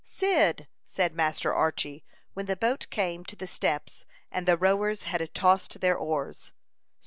"Cyd!" 0.03 0.67
said 0.83 1.13
Master 1.13 1.53
Archy, 1.53 2.03
when 2.33 2.47
the 2.47 2.55
boat 2.55 2.87
came 2.89 3.21
up 3.21 3.27
to 3.27 3.35
the 3.35 3.45
steps, 3.45 4.07
and 4.31 4.47
the 4.47 4.57
rowers 4.57 5.03
had 5.03 5.31
tossed 5.35 5.79
their 5.79 5.95
oars. 5.95 6.51